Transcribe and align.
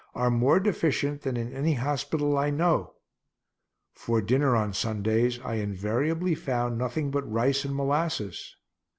are 0.15 0.31
more 0.31 0.59
deficient 0.59 1.21
than 1.21 1.37
in 1.37 1.53
any 1.53 1.73
hospital 1.75 2.35
I 2.35 2.49
know. 2.49 2.95
For 3.93 4.19
dinner 4.19 4.55
on 4.55 4.73
Sundays 4.73 5.39
I 5.43 5.57
invariably 5.57 6.33
found 6.33 6.75
nothing 6.79 7.11
but 7.11 7.31
rice 7.31 7.65
and 7.65 7.75
molasses. 7.75 8.55